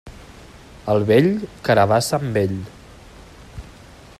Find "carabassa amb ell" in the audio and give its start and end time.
1.69-2.57